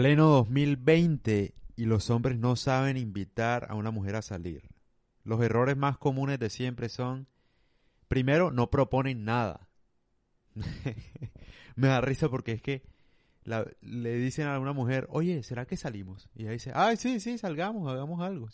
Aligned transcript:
Pleno 0.00 0.28
2020 0.28 1.54
y 1.76 1.84
los 1.84 2.08
hombres 2.08 2.38
no 2.38 2.56
saben 2.56 2.96
invitar 2.96 3.66
a 3.68 3.74
una 3.74 3.90
mujer 3.90 4.16
a 4.16 4.22
salir. 4.22 4.62
Los 5.24 5.42
errores 5.42 5.76
más 5.76 5.98
comunes 5.98 6.38
de 6.38 6.48
siempre 6.48 6.88
son, 6.88 7.28
primero, 8.08 8.50
no 8.50 8.70
proponen 8.70 9.26
nada. 9.26 9.68
Me 11.76 11.88
da 11.88 12.00
risa 12.00 12.30
porque 12.30 12.52
es 12.52 12.62
que 12.62 12.82
le 13.82 14.14
dicen 14.14 14.46
a 14.46 14.58
una 14.58 14.72
mujer, 14.72 15.06
oye, 15.10 15.42
¿será 15.42 15.66
que 15.66 15.76
salimos? 15.76 16.30
Y 16.34 16.44
ella 16.44 16.52
dice, 16.52 16.72
ay, 16.74 16.96
sí, 16.96 17.20
sí, 17.20 17.36
salgamos, 17.36 17.86
hagamos 17.86 18.22
algo. 18.22 18.48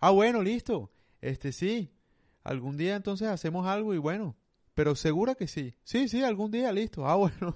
Ah, 0.00 0.10
bueno, 0.10 0.42
listo. 0.42 0.90
Este 1.20 1.52
sí. 1.52 1.94
Algún 2.42 2.76
día 2.76 2.96
entonces 2.96 3.28
hacemos 3.28 3.68
algo 3.68 3.94
y 3.94 3.98
bueno. 3.98 4.34
Pero 4.74 4.96
segura 4.96 5.36
que 5.36 5.46
sí. 5.46 5.76
Sí, 5.84 6.08
sí, 6.08 6.24
algún 6.24 6.50
día, 6.50 6.72
listo. 6.72 7.06
Ah, 7.06 7.14
bueno. 7.14 7.54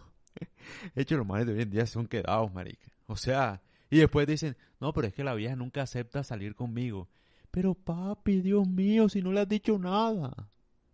Hecho, 0.95 1.17
los 1.17 1.27
males 1.27 1.49
de 1.49 1.55
hoy 1.55 1.63
en 1.63 1.71
día 1.71 1.87
son 1.87 2.07
quedados, 2.07 2.55
marica. 2.55 2.96
O 3.07 3.17
sea, 3.17 3.63
y 3.91 3.99
después 3.99 4.27
dicen, 4.27 4.57
no, 4.81 4.93
pero 4.93 5.07
es 5.07 5.15
que 5.15 5.25
la 5.25 5.35
vieja 5.35 5.57
nunca 5.57 5.83
acepta 5.83 6.25
salir 6.25 6.55
conmigo. 6.55 7.09
Pero 7.51 7.75
papi, 7.75 8.41
Dios 8.41 8.67
mío, 8.69 9.09
si 9.09 9.23
no 9.23 9.33
le 9.33 9.41
has 9.41 9.49
dicho 9.49 9.79
nada. 9.79 10.51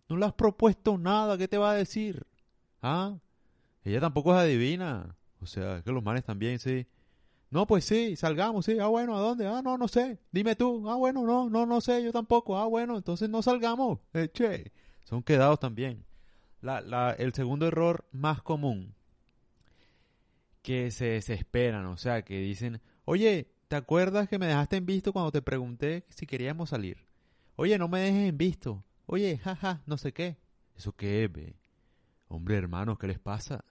No 0.07 0.17
le 0.17 0.25
has 0.25 0.33
propuesto 0.33 0.97
nada, 0.97 1.37
¿qué 1.37 1.47
te 1.47 1.57
va 1.57 1.71
a 1.71 1.75
decir? 1.75 2.25
¿Ah? 2.81 3.17
Ella 3.83 3.99
tampoco 3.99 4.33
es 4.33 4.39
adivina. 4.39 5.15
O 5.41 5.45
sea, 5.45 5.81
que 5.81 5.91
los 5.91 6.03
manes 6.03 6.23
también, 6.23 6.59
sí. 6.59 6.85
No, 7.49 7.67
pues 7.67 7.85
sí, 7.85 8.15
salgamos, 8.15 8.65
sí. 8.65 8.79
Ah, 8.79 8.87
bueno, 8.87 9.15
¿a 9.15 9.19
dónde? 9.19 9.45
Ah, 9.47 9.61
no, 9.61 9.77
no 9.77 9.87
sé. 9.87 10.19
Dime 10.31 10.55
tú. 10.55 10.89
Ah, 10.89 10.95
bueno, 10.95 11.25
no, 11.25 11.49
no, 11.49 11.65
no 11.65 11.81
sé, 11.81 12.03
yo 12.03 12.11
tampoco. 12.11 12.57
Ah, 12.57 12.65
bueno, 12.65 12.97
entonces 12.97 13.29
no 13.29 13.41
salgamos. 13.41 13.99
Eh, 14.13 14.29
che, 14.33 14.71
son 15.03 15.21
quedados 15.23 15.59
también. 15.59 16.05
La, 16.61 16.81
la, 16.81 17.11
el 17.11 17.33
segundo 17.33 17.67
error 17.67 18.05
más 18.11 18.41
común 18.41 18.95
que 20.63 20.91
se 20.91 21.05
desesperan, 21.05 21.85
o 21.85 21.97
sea, 21.97 22.23
que 22.23 22.39
dicen, 22.39 22.81
oye, 23.05 23.51
¿te 23.67 23.75
acuerdas 23.75 24.29
que 24.29 24.39
me 24.39 24.47
dejaste 24.47 24.77
en 24.77 24.85
visto 24.85 25.13
cuando 25.13 25.31
te 25.31 25.41
pregunté 25.41 26.05
si 26.09 26.25
queríamos 26.25 26.69
salir? 26.69 27.05
Oye, 27.55 27.77
no 27.77 27.87
me 27.89 27.99
dejes 27.99 28.29
en 28.29 28.37
visto. 28.37 28.83
Oye, 29.05 29.37
jaja, 29.37 29.83
no 29.85 29.97
sé 29.97 30.13
qué. 30.13 30.37
¿Eso 30.75 30.95
qué? 30.95 31.29
Hombre, 32.29 32.57
hermanos, 32.57 32.97
¿qué 32.97 33.07
les 33.07 33.19
pasa? 33.19 33.63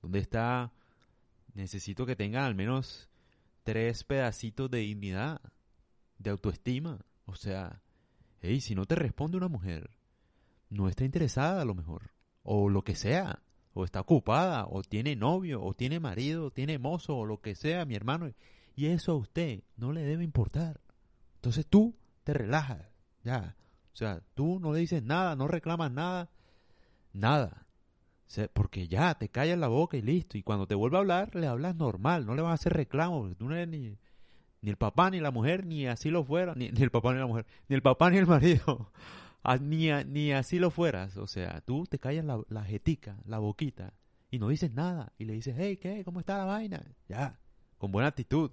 ¿Dónde 0.00 0.20
está? 0.20 0.72
Necesito 1.54 2.06
que 2.06 2.16
tengan 2.16 2.44
al 2.44 2.54
menos 2.54 3.08
tres 3.64 4.04
pedacitos 4.04 4.70
de 4.70 4.78
dignidad, 4.78 5.40
de 6.18 6.30
autoestima. 6.30 7.04
O 7.26 7.34
sea, 7.34 7.82
hey, 8.40 8.60
si 8.60 8.76
no 8.76 8.86
te 8.86 8.94
responde 8.94 9.36
una 9.36 9.48
mujer, 9.48 9.90
no 10.70 10.88
está 10.88 11.04
interesada 11.04 11.60
a 11.60 11.64
lo 11.64 11.74
mejor, 11.74 12.12
o 12.44 12.68
lo 12.68 12.82
que 12.82 12.94
sea 12.94 13.42
o 13.78 13.84
está 13.84 14.00
ocupada, 14.00 14.66
o 14.68 14.82
tiene 14.82 15.14
novio, 15.14 15.62
o 15.62 15.72
tiene 15.72 16.00
marido, 16.00 16.46
o 16.46 16.50
tiene 16.50 16.78
mozo, 16.78 17.16
o 17.16 17.24
lo 17.24 17.40
que 17.40 17.54
sea, 17.54 17.84
mi 17.84 17.94
hermano. 17.94 18.30
Y 18.74 18.86
eso 18.86 19.12
a 19.12 19.16
usted 19.16 19.62
no 19.76 19.92
le 19.92 20.02
debe 20.02 20.24
importar. 20.24 20.80
Entonces 21.36 21.66
tú 21.66 21.94
te 22.24 22.32
relajas, 22.34 22.82
ya. 23.22 23.56
O 23.92 23.96
sea, 23.96 24.20
tú 24.34 24.58
no 24.60 24.72
le 24.72 24.80
dices 24.80 25.02
nada, 25.02 25.36
no 25.36 25.46
reclamas 25.48 25.92
nada, 25.92 26.30
nada. 27.12 27.66
porque 28.52 28.88
ya, 28.88 29.14
te 29.14 29.28
callas 29.28 29.58
la 29.58 29.68
boca 29.68 29.96
y 29.96 30.02
listo. 30.02 30.36
Y 30.36 30.42
cuando 30.42 30.66
te 30.66 30.74
vuelve 30.74 30.96
a 30.96 31.00
hablar, 31.00 31.34
le 31.34 31.46
hablas 31.46 31.76
normal, 31.76 32.26
no 32.26 32.34
le 32.34 32.42
vas 32.42 32.50
a 32.50 32.54
hacer 32.54 32.72
reclamos. 32.72 33.36
Tú 33.36 33.48
no 33.48 33.54
eres 33.54 33.68
ni, 33.68 33.96
ni 34.60 34.70
el 34.70 34.76
papá 34.76 35.10
ni 35.10 35.20
la 35.20 35.30
mujer, 35.30 35.64
ni 35.64 35.86
así 35.86 36.10
lo 36.10 36.24
fuera, 36.24 36.54
ni, 36.54 36.70
ni 36.70 36.82
el 36.82 36.90
papá 36.90 37.12
ni 37.12 37.20
la 37.20 37.26
mujer, 37.26 37.46
ni 37.68 37.76
el 37.76 37.82
papá 37.82 38.10
ni 38.10 38.18
el 38.18 38.26
marido. 38.26 38.90
Ah, 39.50 39.56
ni, 39.56 39.88
ni 40.04 40.32
así 40.32 40.58
lo 40.58 40.70
fueras. 40.70 41.16
O 41.16 41.26
sea, 41.26 41.62
tú 41.62 41.86
te 41.86 41.98
callas 41.98 42.22
la, 42.22 42.38
la 42.50 42.64
jetica, 42.64 43.16
la 43.24 43.38
boquita, 43.38 43.94
y 44.30 44.38
no 44.38 44.48
dices 44.50 44.74
nada. 44.74 45.14
Y 45.16 45.24
le 45.24 45.32
dices, 45.32 45.54
hey, 45.56 45.78
¿qué? 45.78 46.04
¿Cómo 46.04 46.20
está 46.20 46.36
la 46.36 46.44
vaina? 46.44 46.84
Ya, 47.08 47.40
con 47.78 47.90
buena 47.90 48.08
actitud. 48.08 48.50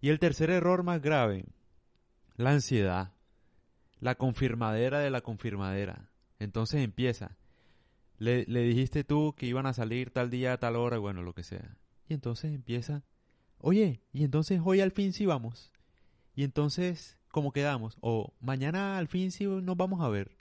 Y 0.00 0.08
el 0.08 0.18
tercer 0.18 0.48
error 0.48 0.82
más 0.82 1.02
grave, 1.02 1.44
la 2.36 2.52
ansiedad. 2.52 3.12
La 4.00 4.14
confirmadera 4.14 5.00
de 5.00 5.10
la 5.10 5.20
confirmadera. 5.20 6.08
Entonces 6.38 6.82
empieza. 6.82 7.36
Le, 8.16 8.46
le 8.46 8.62
dijiste 8.62 9.04
tú 9.04 9.34
que 9.36 9.44
iban 9.44 9.66
a 9.66 9.74
salir 9.74 10.10
tal 10.10 10.30
día, 10.30 10.56
tal 10.56 10.76
hora, 10.76 10.96
bueno, 10.96 11.22
lo 11.22 11.34
que 11.34 11.42
sea. 11.42 11.76
Y 12.08 12.14
entonces 12.14 12.54
empieza. 12.54 13.04
Oye, 13.58 14.00
y 14.14 14.24
entonces 14.24 14.62
hoy 14.64 14.80
al 14.80 14.92
fin 14.92 15.12
sí 15.12 15.26
vamos. 15.26 15.70
Y 16.34 16.44
entonces 16.44 17.17
como 17.30 17.52
quedamos. 17.52 17.96
O 18.00 18.34
mañana 18.40 18.98
al 18.98 19.08
fin 19.08 19.30
sí 19.30 19.46
nos 19.46 19.76
vamos 19.76 20.00
a 20.00 20.08
ver. 20.08 20.36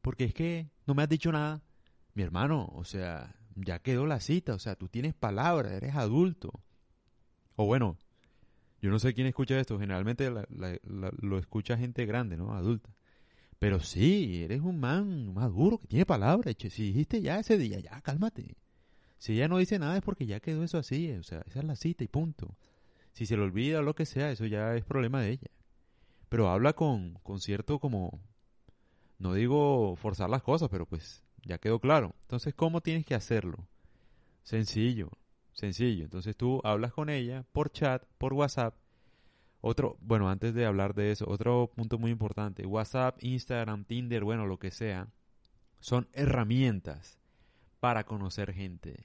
Porque 0.00 0.24
es 0.24 0.34
que 0.34 0.68
no 0.86 0.94
me 0.94 1.02
has 1.02 1.08
dicho 1.08 1.32
nada. 1.32 1.62
Mi 2.14 2.22
hermano, 2.22 2.70
o 2.74 2.84
sea, 2.84 3.34
ya 3.54 3.78
quedó 3.78 4.06
la 4.06 4.20
cita. 4.20 4.54
O 4.54 4.58
sea, 4.58 4.76
tú 4.76 4.88
tienes 4.88 5.14
palabra, 5.14 5.74
eres 5.74 5.94
adulto. 5.94 6.60
O 7.56 7.66
bueno, 7.66 7.96
yo 8.80 8.90
no 8.90 8.98
sé 8.98 9.14
quién 9.14 9.26
escucha 9.26 9.58
esto. 9.58 9.78
Generalmente 9.78 10.30
lo 10.30 11.38
escucha 11.38 11.76
gente 11.76 12.04
grande, 12.06 12.36
¿no? 12.36 12.54
Adulta. 12.54 12.90
Pero 13.58 13.78
sí, 13.78 14.42
eres 14.42 14.60
un 14.60 14.80
man 14.80 15.32
maduro 15.32 15.78
que 15.78 15.86
tiene 15.86 16.04
palabra. 16.04 16.52
Si 16.58 16.82
dijiste 16.82 17.22
ya 17.22 17.38
ese 17.38 17.56
día, 17.56 17.78
ya 17.78 18.00
cálmate. 18.00 18.56
Si 19.18 19.34
ella 19.34 19.46
no 19.46 19.58
dice 19.58 19.78
nada 19.78 19.96
es 19.96 20.02
porque 20.02 20.26
ya 20.26 20.40
quedó 20.40 20.64
eso 20.64 20.78
así. 20.78 21.12
O 21.12 21.22
sea, 21.22 21.44
esa 21.46 21.60
es 21.60 21.64
la 21.64 21.76
cita 21.76 22.02
y 22.02 22.08
punto. 22.08 22.56
Si 23.12 23.24
se 23.24 23.36
le 23.36 23.42
olvida 23.44 23.78
o 23.78 23.82
lo 23.82 23.94
que 23.94 24.04
sea, 24.04 24.32
eso 24.32 24.46
ya 24.46 24.74
es 24.74 24.84
problema 24.84 25.20
de 25.20 25.30
ella 25.30 25.48
pero 26.32 26.48
habla 26.48 26.72
con, 26.72 27.18
con 27.22 27.40
cierto 27.40 27.78
como, 27.78 28.18
no 29.18 29.34
digo 29.34 29.96
forzar 29.96 30.30
las 30.30 30.42
cosas, 30.42 30.70
pero 30.70 30.86
pues 30.86 31.22
ya 31.44 31.58
quedó 31.58 31.78
claro. 31.78 32.14
Entonces, 32.22 32.54
¿cómo 32.54 32.80
tienes 32.80 33.04
que 33.04 33.14
hacerlo? 33.14 33.68
Sencillo, 34.42 35.10
sencillo. 35.52 36.04
Entonces 36.04 36.34
tú 36.34 36.62
hablas 36.64 36.94
con 36.94 37.10
ella 37.10 37.44
por 37.52 37.70
chat, 37.70 38.02
por 38.16 38.32
WhatsApp. 38.32 38.74
Otro, 39.60 39.98
bueno, 40.00 40.30
antes 40.30 40.54
de 40.54 40.64
hablar 40.64 40.94
de 40.94 41.10
eso, 41.10 41.26
otro 41.28 41.70
punto 41.76 41.98
muy 41.98 42.10
importante. 42.10 42.64
WhatsApp, 42.64 43.22
Instagram, 43.22 43.84
Tinder, 43.84 44.24
bueno, 44.24 44.46
lo 44.46 44.58
que 44.58 44.70
sea, 44.70 45.08
son 45.80 46.08
herramientas 46.14 47.18
para 47.78 48.04
conocer 48.04 48.54
gente. 48.54 49.04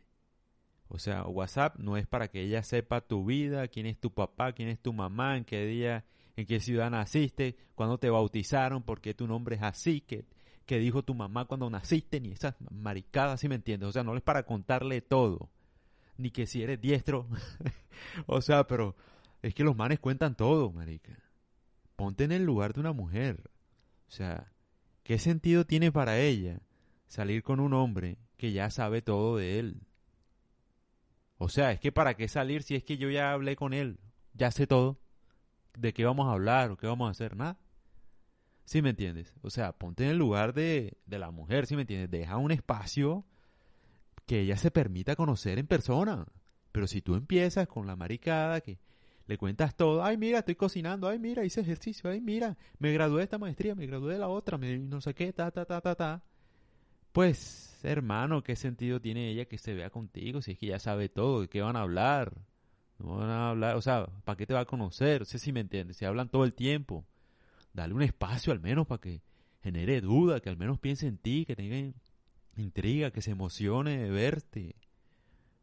O 0.87 0.97
sea, 0.97 1.25
WhatsApp 1.25 1.75
no 1.77 1.97
es 1.97 2.07
para 2.07 2.29
que 2.29 2.43
ella 2.43 2.63
sepa 2.63 3.01
tu 3.01 3.25
vida, 3.25 3.67
quién 3.67 3.85
es 3.85 3.99
tu 3.99 4.13
papá, 4.13 4.53
quién 4.53 4.69
es 4.69 4.79
tu 4.79 4.93
mamá, 4.93 5.35
en 5.35 5.43
qué 5.43 5.65
día 5.65 6.05
en 6.37 6.45
qué 6.45 6.59
ciudad 6.59 6.91
naciste, 6.91 7.57
cuándo 7.73 7.97
te 7.97 8.11
bautizaron, 8.11 8.83
por 8.83 9.01
qué 9.01 9.15
tu 9.15 9.27
nombre 9.27 9.55
es 9.55 9.63
así, 9.63 10.01
que, 10.01 10.23
que 10.67 10.77
dijo 10.77 11.03
tu 11.03 11.15
mamá 11.15 11.45
cuando 11.45 11.67
naciste, 11.69 12.21
ni 12.21 12.31
esas 12.31 12.55
maricadas, 12.69 13.41
¿sí 13.41 13.49
me 13.49 13.55
entiendes? 13.55 13.89
O 13.89 13.91
sea, 13.91 14.03
no 14.03 14.15
es 14.15 14.21
para 14.21 14.43
contarle 14.43 15.01
todo, 15.01 15.49
ni 16.15 16.29
que 16.29 16.45
si 16.45 16.61
eres 16.61 16.79
diestro, 16.79 17.27
o 18.27 18.39
sea, 18.41 18.67
pero 18.67 18.95
es 19.41 19.55
que 19.55 19.63
los 19.63 19.75
manes 19.75 19.99
cuentan 19.99 20.35
todo, 20.35 20.71
marica. 20.71 21.17
Ponte 21.95 22.23
en 22.23 22.31
el 22.31 22.43
lugar 22.43 22.73
de 22.73 22.81
una 22.81 22.93
mujer. 22.93 23.49
O 24.07 24.11
sea, 24.11 24.53
¿qué 25.01 25.17
sentido 25.17 25.65
tiene 25.65 25.91
para 25.91 26.19
ella 26.19 26.61
salir 27.07 27.41
con 27.41 27.59
un 27.59 27.73
hombre 27.73 28.19
que 28.37 28.51
ya 28.51 28.69
sabe 28.69 29.01
todo 29.01 29.37
de 29.37 29.57
él? 29.57 29.81
O 31.39 31.49
sea, 31.49 31.71
es 31.71 31.79
que 31.79 31.91
para 31.91 32.13
qué 32.13 32.27
salir 32.27 32.61
si 32.61 32.75
es 32.75 32.83
que 32.83 32.97
yo 32.97 33.09
ya 33.09 33.31
hablé 33.31 33.55
con 33.55 33.73
él, 33.73 33.99
ya 34.33 34.51
sé 34.51 34.67
todo 34.67 34.99
de 35.77 35.93
qué 35.93 36.05
vamos 36.05 36.27
a 36.27 36.33
hablar 36.33 36.71
o 36.71 36.77
qué 36.77 36.87
vamos 36.87 37.07
a 37.07 37.11
hacer, 37.11 37.35
nada. 37.35 37.57
¿Sí 38.65 38.81
me 38.81 38.89
entiendes? 38.89 39.33
O 39.41 39.49
sea, 39.49 39.71
ponte 39.71 40.03
en 40.03 40.09
el 40.09 40.17
lugar 40.17 40.53
de, 40.53 40.97
de 41.05 41.19
la 41.19 41.31
mujer, 41.31 41.67
¿sí 41.67 41.75
me 41.75 41.83
entiendes? 41.83 42.11
Deja 42.11 42.37
un 42.37 42.51
espacio 42.51 43.25
que 44.25 44.41
ella 44.41 44.57
se 44.57 44.71
permita 44.71 45.15
conocer 45.15 45.57
en 45.57 45.67
persona. 45.67 46.25
Pero 46.73 46.85
si 46.85 47.01
tú 47.01 47.15
empiezas 47.15 47.67
con 47.67 47.87
la 47.87 47.95
maricada 47.95 48.59
que 48.61 48.77
le 49.25 49.37
cuentas 49.37 49.75
todo, 49.75 50.03
ay 50.03 50.17
mira, 50.17 50.39
estoy 50.39 50.55
cocinando, 50.55 51.07
ay 51.07 51.19
mira, 51.19 51.45
hice 51.45 51.61
ejercicio, 51.61 52.09
ay 52.09 52.21
mira, 52.21 52.57
me 52.79 52.91
gradué 52.91 53.19
de 53.19 53.23
esta 53.23 53.37
maestría, 53.37 53.75
me 53.75 53.87
gradué 53.87 54.13
de 54.13 54.19
la 54.19 54.27
otra, 54.27 54.57
me, 54.57 54.77
no 54.77 55.01
sé 55.01 55.13
qué, 55.13 55.31
ta, 55.33 55.49
ta, 55.51 55.65
ta, 55.65 55.81
ta, 55.81 55.95
ta. 55.95 56.23
Pues, 57.11 57.79
hermano, 57.83 58.43
¿qué 58.43 58.55
sentido 58.55 59.01
tiene 59.01 59.29
ella 59.31 59.45
que 59.45 59.57
se 59.57 59.73
vea 59.73 59.89
contigo 59.89 60.41
si 60.41 60.51
es 60.51 60.59
que 60.59 60.67
ya 60.67 60.79
sabe 60.79 61.09
todo, 61.09 61.41
de 61.41 61.47
qué 61.47 61.61
van 61.61 61.75
a 61.75 61.81
hablar? 61.81 62.33
No 62.99 63.17
van 63.17 63.29
a 63.29 63.49
hablar, 63.51 63.75
o 63.75 63.81
sea, 63.81 64.07
¿para 64.25 64.37
qué 64.37 64.45
te 64.45 64.53
va 64.53 64.61
a 64.61 64.65
conocer? 64.65 65.21
No 65.21 65.25
sé 65.25 65.39
si 65.39 65.51
me 65.51 65.59
entiendes, 65.59 65.97
se 65.97 66.05
hablan 66.05 66.29
todo 66.29 66.43
el 66.43 66.53
tiempo. 66.53 67.05
Dale 67.73 67.93
un 67.93 68.01
espacio 68.01 68.51
al 68.51 68.59
menos 68.59 68.87
para 68.87 69.01
que 69.01 69.21
genere 69.61 70.01
duda, 70.01 70.39
que 70.39 70.49
al 70.49 70.57
menos 70.57 70.79
piense 70.79 71.07
en 71.07 71.17
ti, 71.17 71.45
que 71.45 71.55
tenga 71.55 71.93
intriga, 72.55 73.11
que 73.11 73.21
se 73.21 73.31
emocione 73.31 73.97
de 73.97 74.09
verte. 74.09 74.75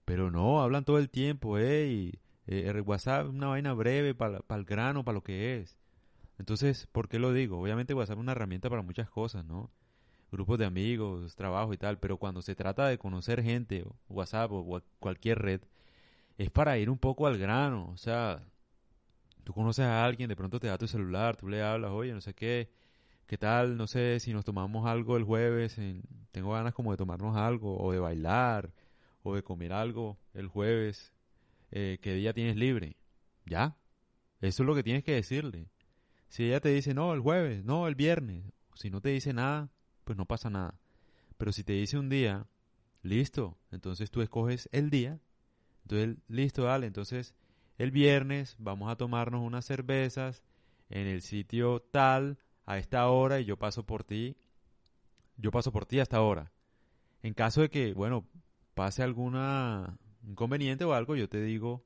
Pero 0.04 0.30
no, 0.30 0.62
hablan 0.62 0.84
todo 0.84 0.98
el 0.98 1.10
tiempo, 1.10 1.58
eh, 1.58 2.12
eh, 2.46 2.64
el 2.66 2.80
WhatsApp 2.82 3.26
es 3.26 3.32
una 3.32 3.48
vaina 3.48 3.72
breve 3.72 4.14
para 4.14 4.42
el 4.48 4.64
grano, 4.64 5.04
para 5.04 5.14
lo 5.14 5.24
que 5.24 5.58
es. 5.58 5.78
Entonces, 6.38 6.88
¿por 6.92 7.08
qué 7.08 7.18
lo 7.18 7.32
digo? 7.32 7.60
Obviamente 7.60 7.94
WhatsApp 7.94 8.18
es 8.18 8.20
una 8.20 8.32
herramienta 8.32 8.68
para 8.68 8.82
muchas 8.82 9.08
cosas, 9.08 9.44
¿no? 9.44 9.70
Grupos 10.30 10.58
de 10.58 10.66
amigos, 10.66 11.36
trabajo 11.36 11.72
y 11.72 11.78
tal, 11.78 11.98
pero 11.98 12.18
cuando 12.18 12.42
se 12.42 12.56
trata 12.56 12.86
de 12.88 12.98
conocer 12.98 13.42
gente, 13.42 13.84
WhatsApp 14.08 14.50
o 14.52 14.82
cualquier 14.98 15.38
red, 15.38 15.60
es 16.38 16.50
para 16.50 16.78
ir 16.78 16.90
un 16.90 16.98
poco 16.98 17.26
al 17.26 17.38
grano. 17.38 17.90
O 17.92 17.96
sea, 17.96 18.42
tú 19.44 19.52
conoces 19.52 19.84
a 19.84 20.04
alguien, 20.04 20.28
de 20.28 20.36
pronto 20.36 20.60
te 20.60 20.68
da 20.68 20.78
tu 20.78 20.88
celular, 20.88 21.36
tú 21.36 21.48
le 21.48 21.62
hablas, 21.62 21.90
oye, 21.92 22.12
no 22.12 22.20
sé 22.20 22.34
qué, 22.34 22.70
qué 23.26 23.38
tal, 23.38 23.76
no 23.76 23.86
sé 23.86 24.20
si 24.20 24.32
nos 24.32 24.44
tomamos 24.44 24.86
algo 24.86 25.16
el 25.16 25.24
jueves, 25.24 25.76
tengo 26.32 26.52
ganas 26.52 26.74
como 26.74 26.90
de 26.90 26.96
tomarnos 26.96 27.36
algo, 27.36 27.78
o 27.78 27.92
de 27.92 27.98
bailar, 27.98 28.72
o 29.22 29.34
de 29.34 29.42
comer 29.42 29.72
algo 29.72 30.18
el 30.34 30.48
jueves, 30.48 31.12
eh, 31.70 31.98
¿qué 32.02 32.14
día 32.14 32.32
tienes 32.32 32.56
libre? 32.56 32.96
Ya. 33.46 33.76
Eso 34.40 34.62
es 34.62 34.66
lo 34.66 34.74
que 34.74 34.82
tienes 34.82 35.04
que 35.04 35.12
decirle. 35.12 35.68
Si 36.28 36.44
ella 36.44 36.60
te 36.60 36.68
dice, 36.68 36.94
no, 36.94 37.12
el 37.14 37.20
jueves, 37.20 37.64
no, 37.64 37.88
el 37.88 37.94
viernes, 37.94 38.44
si 38.74 38.90
no 38.90 39.00
te 39.00 39.10
dice 39.10 39.32
nada, 39.32 39.70
pues 40.04 40.18
no 40.18 40.26
pasa 40.26 40.50
nada. 40.50 40.78
Pero 41.38 41.52
si 41.52 41.64
te 41.64 41.72
dice 41.72 41.98
un 41.98 42.08
día, 42.08 42.46
listo, 43.02 43.56
entonces 43.70 44.10
tú 44.10 44.20
escoges 44.20 44.68
el 44.72 44.90
día. 44.90 45.18
Entonces, 45.84 46.16
listo, 46.28 46.64
dale, 46.64 46.86
entonces 46.86 47.34
el 47.78 47.90
viernes 47.90 48.56
vamos 48.58 48.90
a 48.90 48.96
tomarnos 48.96 49.42
unas 49.42 49.64
cervezas 49.64 50.42
en 50.90 51.06
el 51.06 51.22
sitio 51.22 51.80
tal 51.80 52.38
a 52.66 52.78
esta 52.78 53.08
hora 53.08 53.40
y 53.40 53.44
yo 53.44 53.58
paso 53.58 53.84
por 53.84 54.04
ti. 54.04 54.36
Yo 55.36 55.50
paso 55.50 55.72
por 55.72 55.84
ti 55.86 56.00
hasta 56.00 56.16
ahora. 56.16 56.52
En 57.22 57.34
caso 57.34 57.62
de 57.62 57.70
que, 57.70 57.92
bueno, 57.92 58.26
pase 58.74 59.02
alguna 59.02 59.98
inconveniente 60.26 60.84
o 60.84 60.94
algo, 60.94 61.16
yo 61.16 61.28
te 61.28 61.42
digo, 61.42 61.82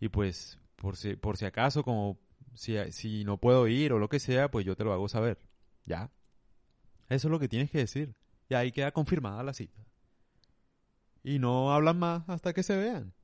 y 0.00 0.08
pues 0.08 0.58
por 0.76 0.96
si, 0.96 1.16
por 1.16 1.36
si 1.36 1.46
acaso, 1.46 1.82
como 1.82 2.18
si, 2.54 2.76
si 2.92 3.24
no 3.24 3.38
puedo 3.38 3.66
ir 3.68 3.92
o 3.92 3.98
lo 3.98 4.08
que 4.08 4.20
sea, 4.20 4.50
pues 4.50 4.66
yo 4.66 4.76
te 4.76 4.84
lo 4.84 4.92
hago 4.92 5.08
saber. 5.08 5.38
Ya. 5.86 6.10
Eso 7.08 7.28
es 7.28 7.32
lo 7.32 7.38
que 7.38 7.48
tienes 7.48 7.70
que 7.70 7.78
decir. 7.78 8.14
Y 8.48 8.54
ahí 8.54 8.72
queda 8.72 8.92
confirmada 8.92 9.42
la 9.42 9.54
cita. 9.54 9.82
Y 11.22 11.38
no 11.38 11.72
hablan 11.72 11.98
más 11.98 12.28
hasta 12.28 12.52
que 12.52 12.62
se 12.62 12.76
vean. 12.76 13.14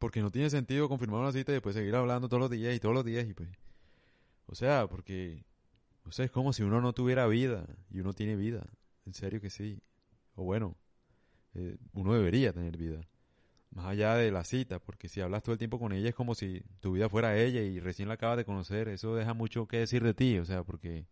Porque 0.00 0.22
no 0.22 0.32
tiene 0.32 0.50
sentido 0.50 0.88
confirmar 0.88 1.20
una 1.20 1.30
cita 1.30 1.52
y 1.52 1.54
después 1.54 1.76
seguir 1.76 1.94
hablando 1.94 2.28
todos 2.28 2.40
los 2.40 2.50
días 2.50 2.74
y 2.74 2.80
todos 2.80 2.94
los 2.94 3.04
días 3.04 3.28
y 3.28 3.34
pues... 3.34 3.48
O 4.46 4.56
sea, 4.56 4.88
porque... 4.88 5.44
O 6.04 6.10
sea, 6.10 6.24
es 6.24 6.30
como 6.32 6.52
si 6.52 6.64
uno 6.64 6.80
no 6.80 6.92
tuviera 6.92 7.28
vida 7.28 7.66
y 7.90 8.00
uno 8.00 8.14
tiene 8.14 8.34
vida. 8.34 8.66
En 9.06 9.14
serio 9.14 9.40
que 9.40 9.50
sí. 9.50 9.80
O 10.34 10.42
bueno, 10.42 10.74
eh, 11.54 11.76
uno 11.92 12.14
debería 12.14 12.52
tener 12.52 12.78
vida. 12.78 13.06
Más 13.70 13.86
allá 13.86 14.14
de 14.14 14.32
la 14.32 14.42
cita, 14.42 14.78
porque 14.78 15.08
si 15.08 15.20
hablas 15.20 15.42
todo 15.42 15.52
el 15.52 15.58
tiempo 15.58 15.78
con 15.78 15.92
ella 15.92 16.08
es 16.08 16.14
como 16.14 16.34
si 16.34 16.62
tu 16.80 16.92
vida 16.92 17.08
fuera 17.10 17.38
ella 17.38 17.60
y 17.60 17.78
recién 17.78 18.08
la 18.08 18.14
acabas 18.14 18.38
de 18.38 18.46
conocer. 18.46 18.88
Eso 18.88 19.14
deja 19.14 19.34
mucho 19.34 19.68
que 19.68 19.76
decir 19.76 20.02
de 20.02 20.14
ti, 20.14 20.38
o 20.38 20.46
sea, 20.46 20.64
porque 20.64 21.06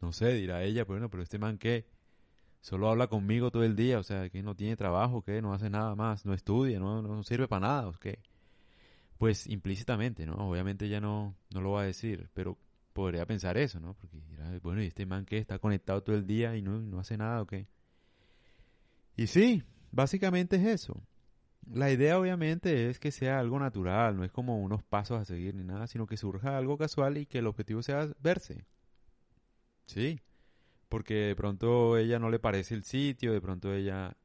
no 0.00 0.12
sé, 0.12 0.32
dirá 0.34 0.62
ella, 0.62 0.84
pero 0.84 0.94
bueno, 0.94 1.10
pero 1.10 1.24
este 1.24 1.38
man 1.38 1.58
qué, 1.58 1.86
solo 2.64 2.88
habla 2.88 3.08
conmigo 3.08 3.50
todo 3.50 3.62
el 3.62 3.76
día, 3.76 3.98
o 3.98 4.02
sea, 4.02 4.30
que 4.30 4.42
no 4.42 4.56
tiene 4.56 4.74
trabajo, 4.74 5.20
que 5.20 5.42
no 5.42 5.52
hace 5.52 5.68
nada 5.68 5.94
más, 5.94 6.24
no 6.24 6.32
estudia, 6.32 6.80
no, 6.80 7.02
no 7.02 7.22
sirve 7.22 7.46
para 7.46 7.66
nada, 7.66 7.88
o 7.88 7.92
qué. 7.92 8.20
Pues 9.18 9.46
implícitamente, 9.46 10.24
¿no? 10.24 10.36
Obviamente 10.36 10.86
ella 10.86 10.98
no, 10.98 11.34
no 11.52 11.60
lo 11.60 11.72
va 11.72 11.82
a 11.82 11.84
decir, 11.84 12.30
pero 12.32 12.56
podría 12.94 13.26
pensar 13.26 13.58
eso, 13.58 13.80
¿no? 13.80 13.92
Porque 13.92 14.16
bueno, 14.62 14.82
¿y 14.82 14.86
este 14.86 15.04
man 15.04 15.26
qué? 15.26 15.36
Está 15.36 15.58
conectado 15.58 16.02
todo 16.02 16.16
el 16.16 16.26
día 16.26 16.56
y 16.56 16.62
no, 16.62 16.78
no 16.80 17.00
hace 17.00 17.18
nada, 17.18 17.42
¿o 17.42 17.46
qué? 17.46 17.66
Y 19.14 19.26
sí, 19.26 19.62
básicamente 19.92 20.56
es 20.56 20.64
eso. 20.64 21.02
La 21.70 21.90
idea 21.90 22.18
obviamente 22.18 22.88
es 22.88 22.98
que 22.98 23.10
sea 23.10 23.40
algo 23.40 23.58
natural, 23.58 24.16
no 24.16 24.24
es 24.24 24.32
como 24.32 24.58
unos 24.58 24.82
pasos 24.82 25.20
a 25.20 25.26
seguir 25.26 25.54
ni 25.54 25.64
nada, 25.64 25.86
sino 25.86 26.06
que 26.06 26.16
surja 26.16 26.56
algo 26.56 26.78
casual 26.78 27.18
y 27.18 27.26
que 27.26 27.40
el 27.40 27.46
objetivo 27.46 27.82
sea 27.82 28.08
verse. 28.22 28.64
Sí, 29.84 30.18
porque 30.88 31.14
de 31.14 31.36
pronto 31.36 31.96
ella 31.96 32.18
no 32.18 32.30
le 32.30 32.38
parece 32.38 32.74
el 32.74 32.84
sitio, 32.84 33.32
de 33.32 33.40
pronto 33.40 33.72
ella 33.72 34.16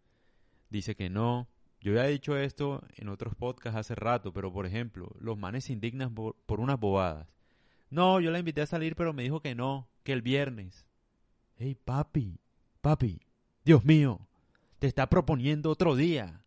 dice 0.69 0.95
que 0.95 1.09
no. 1.09 1.47
Yo 1.81 1.93
ya 1.93 2.05
he 2.05 2.11
dicho 2.11 2.37
esto 2.37 2.83
en 2.95 3.09
otros 3.09 3.35
podcasts 3.35 3.79
hace 3.79 3.95
rato, 3.95 4.33
pero 4.33 4.51
por 4.51 4.65
ejemplo, 4.65 5.15
los 5.19 5.37
manes 5.37 5.65
se 5.65 5.73
indignan 5.73 6.13
por, 6.13 6.35
unas 6.47 6.79
bobadas. 6.79 7.27
No, 7.89 8.19
yo 8.19 8.31
la 8.31 8.39
invité 8.39 8.61
a 8.61 8.65
salir, 8.67 8.95
pero 8.95 9.13
me 9.13 9.23
dijo 9.23 9.41
que 9.41 9.55
no, 9.55 9.87
que 10.03 10.11
el 10.11 10.21
viernes. 10.21 10.85
Hey, 11.57 11.75
papi, 11.75 12.39
papi, 12.81 13.21
Dios 13.63 13.85
mío, 13.85 14.27
te 14.79 14.87
está 14.87 15.09
proponiendo 15.09 15.71
otro 15.71 15.95
día. 15.95 16.43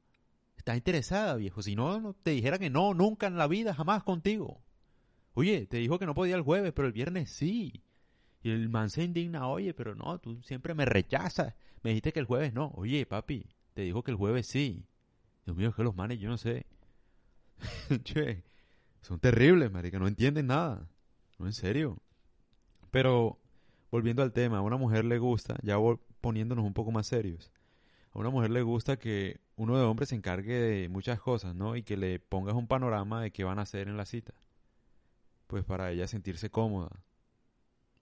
Está 0.57 0.77
interesada, 0.77 1.35
viejo. 1.35 1.63
Si 1.63 1.75
no, 1.75 1.99
no 1.99 2.15
te 2.15 2.31
dijera 2.31 2.59
que 2.59 2.71
no, 2.71 2.95
nunca 2.95 3.27
en 3.27 3.37
la 3.37 3.49
vida, 3.49 3.75
jamás 3.75 4.05
contigo. 4.05 4.63
Oye, 5.35 5.67
te 5.67 5.79
dijo 5.79 5.99
que 5.99 6.07
no 6.07 6.15
podía 6.15 6.37
el 6.37 6.43
jueves, 6.43 6.73
pero 6.73 6.87
el 6.87 6.93
viernes 6.93 7.31
sí. 7.31 7.83
Y 8.43 8.51
el 8.51 8.69
man 8.69 8.91
se 8.91 9.05
indigna, 9.05 9.47
oye, 9.47 9.73
pero 9.73 9.95
no, 9.95 10.19
tú 10.19 10.43
siempre 10.43 10.75
me 10.75 10.85
rechazas. 10.85 11.55
Me 11.83 11.91
dijiste 11.91 12.13
que 12.13 12.21
el 12.21 12.27
jueves 12.27 12.53
no. 12.53 12.73
Oye, 12.75 13.07
papi, 13.07 13.47
te 13.75 13.83
dijo 13.83 14.03
que 14.03 14.11
el 14.11 14.17
jueves 14.17 14.47
sí. 14.47 14.85
Dios 15.45 15.57
mío, 15.57 15.69
es 15.69 15.75
que 15.75 15.85
los 15.85 15.95
manes, 15.95 16.19
yo 16.19 16.29
no 16.29 16.39
sé. 16.39 16.67
che, 18.05 18.43
son 19.01 19.21
terribles, 19.21 19.71
marica, 19.71 19.99
no 19.99 20.09
entienden 20.09 20.49
nada. 20.49 20.89
No, 21.39 21.47
en 21.47 21.53
serio. 21.53 21.99
Pero, 22.91 23.39
volviendo 23.91 24.23
al 24.23 24.33
tema, 24.33 24.59
a 24.59 24.63
una 24.63 24.77
mujer 24.77 25.05
le 25.05 25.19
gusta, 25.19 25.57
ya 25.63 25.77
poniéndonos 26.21 26.65
un 26.65 26.75
poco 26.75 26.91
más 26.91 27.07
serios, 27.07 27.53
a 28.13 28.19
una 28.19 28.31
mujer 28.31 28.51
le 28.51 28.63
gusta 28.63 28.99
que 28.99 29.41
uno 29.57 29.79
de 29.79 29.85
hombre 29.85 30.07
se 30.07 30.15
encargue 30.15 30.55
de 30.55 30.89
muchas 30.89 31.21
cosas, 31.21 31.55
¿no? 31.55 31.77
Y 31.77 31.83
que 31.83 31.97
le 31.97 32.19
pongas 32.19 32.55
un 32.55 32.67
panorama 32.67 33.23
de 33.23 33.31
qué 33.31 33.45
van 33.45 33.59
a 33.59 33.63
hacer 33.63 33.89
en 33.89 33.97
la 33.97 34.05
cita. 34.05 34.35
Pues 35.47 35.65
para 35.65 35.91
ella 35.91 36.07
sentirse 36.07 36.51
cómoda, 36.51 36.91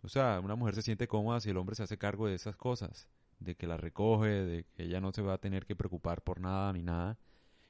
o 0.02 0.08
sea, 0.08 0.40
una 0.40 0.56
mujer 0.56 0.74
se 0.74 0.82
siente 0.82 1.08
cómoda 1.08 1.40
si 1.40 1.50
el 1.50 1.56
hombre 1.56 1.76
se 1.76 1.82
hace 1.82 1.98
cargo 1.98 2.26
de 2.26 2.34
esas 2.34 2.56
cosas, 2.56 3.08
de 3.38 3.54
que 3.54 3.66
la 3.66 3.76
recoge, 3.76 4.28
de 4.28 4.64
que 4.64 4.84
ella 4.84 5.00
no 5.00 5.12
se 5.12 5.22
va 5.22 5.34
a 5.34 5.38
tener 5.38 5.66
que 5.66 5.76
preocupar 5.76 6.22
por 6.22 6.40
nada 6.40 6.72
ni 6.72 6.82
nada. 6.82 7.18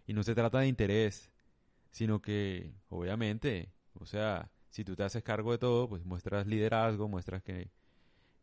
Y 0.07 0.13
no 0.13 0.23
se 0.23 0.35
trata 0.35 0.61
de 0.61 0.69
interés, 0.69 1.31
sino 1.91 2.21
que, 2.21 2.73
obviamente, 2.89 3.73
o 3.95 4.07
sea, 4.07 4.51
si 4.71 4.85
tú 4.85 4.97
te 4.97 5.03
haces 5.05 5.23
cargo 5.23 5.53
de 5.53 5.59
todo, 5.59 5.89
pues 5.89 6.05
muestras 6.05 6.47
liderazgo, 6.47 7.09
muestras 7.09 7.43
que, 7.43 7.71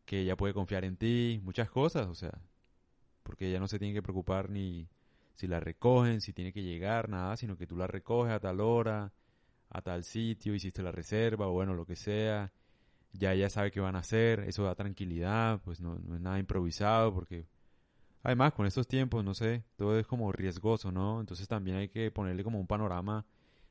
que 0.04 0.20
ella 0.20 0.36
puede 0.36 0.54
confiar 0.54 0.84
en 0.84 0.96
ti, 0.96 1.40
muchas 1.42 1.70
cosas, 1.70 2.08
o 2.08 2.14
sea, 2.14 2.32
porque 3.22 3.48
ella 3.48 3.60
no 3.60 3.68
se 3.68 3.78
tiene 3.78 3.94
que 3.94 4.02
preocupar 4.02 4.50
ni 4.50 4.88
si 5.34 5.46
la 5.46 5.60
recogen, 5.60 6.20
si 6.20 6.32
tiene 6.32 6.52
que 6.52 6.62
llegar, 6.62 7.08
nada, 7.08 7.36
sino 7.36 7.56
que 7.56 7.66
tú 7.66 7.76
la 7.76 7.86
recoges 7.86 8.32
a 8.32 8.40
tal 8.40 8.60
hora, 8.60 9.12
a 9.70 9.82
tal 9.82 10.04
sitio, 10.04 10.54
hiciste 10.54 10.82
la 10.82 10.92
reserva, 10.92 11.46
o 11.48 11.52
bueno, 11.52 11.74
lo 11.74 11.86
que 11.86 11.96
sea, 11.96 12.52
ya 13.12 13.32
ella 13.32 13.50
sabe 13.50 13.70
qué 13.70 13.80
van 13.80 13.96
a 13.96 14.00
hacer, 14.00 14.40
eso 14.40 14.64
da 14.64 14.74
tranquilidad, 14.74 15.60
pues 15.64 15.80
no, 15.80 15.96
es 15.96 16.20
nada 16.20 16.38
improvisado, 16.38 17.12
porque 17.14 17.46
además 18.22 18.52
con 18.52 18.66
estos 18.66 18.86
tiempos, 18.86 19.24
no 19.24 19.34
sé, 19.34 19.64
todo 19.76 19.98
es 19.98 20.06
como 20.06 20.32
riesgoso, 20.32 20.92
¿no? 20.92 21.20
Entonces 21.20 21.48
también 21.48 21.76
hay 21.78 21.88
que 21.88 22.10
ponerle 22.10 22.44
como 22.44 22.60
un 22.60 22.66
panorama 22.66 23.26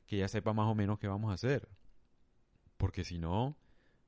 que 0.06 0.16
ella 0.16 0.28
sepa 0.28 0.52
más 0.52 0.66
o 0.66 0.74
menos 0.74 0.98
qué 0.98 1.08
vamos 1.08 1.30
a 1.30 1.34
hacer. 1.34 1.68
Porque 2.76 3.04
si 3.04 3.18
no, 3.18 3.56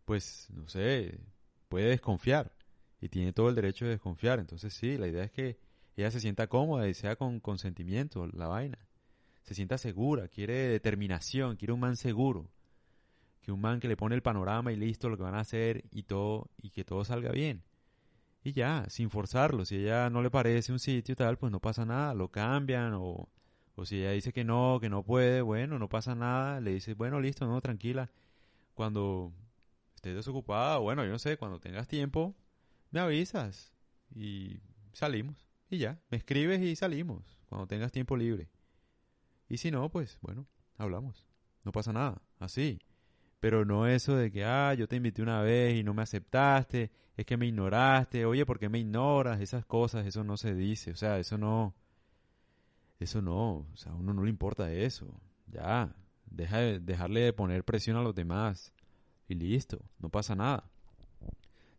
pues, 0.04 0.48
no 0.50 0.68
sé, 0.68 1.20
puede 1.68 1.88
desconfiar. 1.90 2.52
Y 3.00 3.08
tiene 3.08 3.32
todo 3.32 3.48
el 3.48 3.54
derecho 3.54 3.84
de 3.84 3.92
desconfiar. 3.92 4.40
Entonces 4.40 4.74
sí, 4.74 4.96
la 4.98 5.08
idea 5.08 5.24
es 5.24 5.30
que 5.32 5.58
ella 5.96 6.10
se 6.10 6.20
sienta 6.20 6.48
cómoda 6.48 6.88
y 6.88 6.94
sea 6.94 7.16
con 7.16 7.40
consentimiento 7.40 8.26
la 8.28 8.46
vaina. 8.46 8.78
Se 9.42 9.54
sienta 9.54 9.78
segura, 9.78 10.28
quiere 10.28 10.68
determinación, 10.68 11.56
quiere 11.56 11.72
un 11.72 11.80
man 11.80 11.96
seguro 11.96 12.50
que 13.40 13.52
un 13.52 13.60
man 13.60 13.80
que 13.80 13.88
le 13.88 13.96
pone 13.96 14.14
el 14.14 14.22
panorama 14.22 14.72
y 14.72 14.76
listo 14.76 15.08
lo 15.08 15.16
que 15.16 15.22
van 15.22 15.34
a 15.34 15.40
hacer 15.40 15.84
y 15.90 16.04
todo 16.04 16.50
y 16.60 16.70
que 16.70 16.84
todo 16.84 17.04
salga 17.04 17.32
bien. 17.32 17.62
Y 18.42 18.52
ya, 18.52 18.86
sin 18.88 19.10
forzarlo, 19.10 19.64
si 19.64 19.76
ella 19.76 20.08
no 20.10 20.22
le 20.22 20.30
parece 20.30 20.72
un 20.72 20.78
sitio 20.78 21.14
tal, 21.14 21.36
pues 21.36 21.52
no 21.52 21.60
pasa 21.60 21.84
nada, 21.84 22.14
lo 22.14 22.30
cambian 22.30 22.94
o, 22.94 23.28
o 23.74 23.84
si 23.84 23.98
ella 24.00 24.12
dice 24.12 24.32
que 24.32 24.44
no, 24.44 24.78
que 24.80 24.88
no 24.88 25.02
puede, 25.02 25.42
bueno, 25.42 25.78
no 25.78 25.88
pasa 25.88 26.14
nada, 26.14 26.60
le 26.60 26.72
dices, 26.72 26.96
bueno, 26.96 27.20
listo, 27.20 27.46
no, 27.46 27.60
tranquila. 27.60 28.10
Cuando 28.74 29.32
estés 29.94 30.14
desocupada, 30.14 30.78
bueno, 30.78 31.04
yo 31.04 31.10
no 31.10 31.18
sé, 31.18 31.36
cuando 31.36 31.60
tengas 31.60 31.86
tiempo, 31.86 32.34
me 32.90 33.00
avisas 33.00 33.74
y 34.14 34.60
salimos. 34.92 35.48
Y 35.68 35.78
ya, 35.78 36.00
me 36.10 36.16
escribes 36.16 36.60
y 36.62 36.76
salimos, 36.76 37.38
cuando 37.48 37.66
tengas 37.66 37.92
tiempo 37.92 38.16
libre. 38.16 38.48
Y 39.48 39.58
si 39.58 39.70
no, 39.70 39.90
pues 39.90 40.18
bueno, 40.22 40.46
hablamos. 40.78 41.26
No 41.64 41.72
pasa 41.72 41.92
nada, 41.92 42.22
así. 42.38 42.80
Pero 43.40 43.64
no 43.64 43.86
eso 43.86 44.16
de 44.16 44.30
que, 44.30 44.44
ah, 44.44 44.74
yo 44.74 44.86
te 44.86 44.96
invité 44.96 45.22
una 45.22 45.42
vez 45.42 45.76
y 45.76 45.82
no 45.82 45.94
me 45.94 46.02
aceptaste, 46.02 46.90
es 47.16 47.26
que 47.26 47.36
me 47.36 47.46
ignoraste, 47.46 48.26
oye, 48.26 48.44
¿por 48.46 48.58
qué 48.58 48.68
me 48.68 48.78
ignoras? 48.78 49.40
Esas 49.40 49.64
cosas, 49.64 50.06
eso 50.06 50.22
no 50.24 50.36
se 50.36 50.54
dice, 50.54 50.92
o 50.92 50.96
sea, 50.96 51.18
eso 51.18 51.38
no, 51.38 51.74
eso 52.98 53.22
no, 53.22 53.66
o 53.72 53.76
sea, 53.76 53.92
a 53.92 53.94
uno 53.94 54.12
no 54.12 54.22
le 54.24 54.30
importa 54.30 54.70
eso, 54.72 55.06
ya, 55.46 55.94
deja 56.26 56.58
de, 56.58 56.80
dejarle 56.80 57.20
de 57.20 57.32
poner 57.32 57.64
presión 57.64 57.96
a 57.96 58.02
los 58.02 58.14
demás 58.14 58.74
y 59.26 59.34
listo, 59.34 59.80
no 59.98 60.10
pasa 60.10 60.34
nada. 60.34 60.70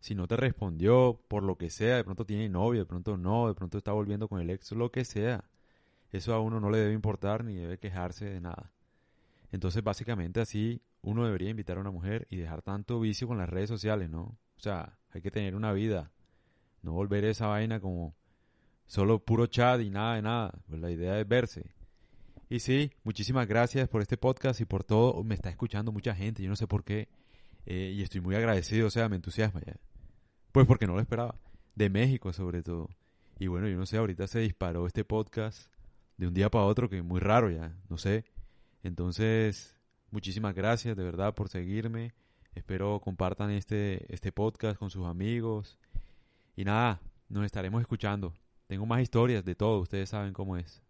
Si 0.00 0.16
no 0.16 0.26
te 0.26 0.36
respondió 0.36 1.20
por 1.28 1.44
lo 1.44 1.56
que 1.56 1.70
sea, 1.70 1.96
de 1.96 2.04
pronto 2.04 2.26
tiene 2.26 2.48
novio, 2.48 2.80
de 2.80 2.86
pronto 2.86 3.16
no, 3.16 3.46
de 3.46 3.54
pronto 3.54 3.78
está 3.78 3.92
volviendo 3.92 4.26
con 4.26 4.40
el 4.40 4.50
ex, 4.50 4.72
lo 4.72 4.90
que 4.90 5.04
sea, 5.04 5.44
eso 6.10 6.34
a 6.34 6.40
uno 6.40 6.58
no 6.58 6.70
le 6.70 6.78
debe 6.78 6.92
importar 6.92 7.44
ni 7.44 7.54
debe 7.54 7.78
quejarse 7.78 8.24
de 8.24 8.40
nada. 8.40 8.72
Entonces, 9.52 9.84
básicamente 9.84 10.40
así 10.40 10.82
uno 11.02 11.24
debería 11.24 11.50
invitar 11.50 11.76
a 11.76 11.80
una 11.80 11.90
mujer 11.90 12.26
y 12.30 12.36
dejar 12.36 12.62
tanto 12.62 13.00
vicio 13.00 13.28
con 13.28 13.38
las 13.38 13.48
redes 13.48 13.68
sociales, 13.68 14.08
¿no? 14.08 14.38
O 14.56 14.60
sea, 14.60 14.98
hay 15.10 15.20
que 15.20 15.30
tener 15.30 15.54
una 15.54 15.72
vida, 15.72 16.12
no 16.82 16.92
volver 16.92 17.24
esa 17.24 17.48
vaina 17.48 17.80
como 17.80 18.14
solo 18.86 19.18
puro 19.18 19.46
chat 19.46 19.80
y 19.80 19.90
nada 19.90 20.16
de 20.16 20.22
nada. 20.22 20.54
Pues 20.68 20.80
la 20.80 20.90
idea 20.90 21.18
es 21.18 21.26
verse. 21.26 21.74
Y 22.48 22.60
sí, 22.60 22.92
muchísimas 23.02 23.48
gracias 23.48 23.88
por 23.88 24.02
este 24.02 24.16
podcast 24.16 24.60
y 24.60 24.64
por 24.64 24.84
todo. 24.84 25.24
Me 25.24 25.34
está 25.34 25.50
escuchando 25.50 25.90
mucha 25.90 26.14
gente, 26.14 26.42
yo 26.42 26.48
no 26.48 26.56
sé 26.56 26.66
por 26.66 26.84
qué. 26.84 27.08
Eh, 27.66 27.92
y 27.96 28.02
estoy 28.02 28.20
muy 28.20 28.34
agradecido, 28.34 28.88
o 28.88 28.90
sea, 28.90 29.08
me 29.08 29.16
entusiasma 29.16 29.60
ya. 29.66 29.76
Pues 30.52 30.66
porque 30.66 30.86
no 30.86 30.94
lo 30.94 31.00
esperaba. 31.00 31.34
De 31.74 31.88
México 31.88 32.32
sobre 32.32 32.62
todo. 32.62 32.90
Y 33.38 33.46
bueno, 33.46 33.68
yo 33.68 33.76
no 33.76 33.86
sé, 33.86 33.96
ahorita 33.96 34.26
se 34.26 34.40
disparó 34.40 34.86
este 34.86 35.04
podcast 35.04 35.72
de 36.16 36.28
un 36.28 36.34
día 36.34 36.50
para 36.50 36.64
otro, 36.64 36.88
que 36.88 36.98
es 36.98 37.04
muy 37.04 37.20
raro 37.20 37.50
ya, 37.50 37.74
no 37.88 37.98
sé. 37.98 38.24
Entonces, 38.82 39.74
muchísimas 40.12 40.54
gracias 40.54 40.96
de 40.96 41.02
verdad 41.02 41.34
por 41.34 41.48
seguirme. 41.48 42.12
Espero 42.54 43.00
compartan 43.00 43.50
este, 43.50 44.12
este 44.12 44.30
podcast 44.30 44.78
con 44.78 44.90
sus 44.90 45.06
amigos. 45.06 45.78
Y 46.54 46.64
nada, 46.64 47.00
nos 47.28 47.44
estaremos 47.44 47.80
escuchando. 47.80 48.34
Tengo 48.66 48.86
más 48.86 49.00
historias 49.02 49.44
de 49.44 49.54
todo, 49.54 49.80
ustedes 49.80 50.10
saben 50.10 50.32
cómo 50.32 50.56
es. 50.56 50.82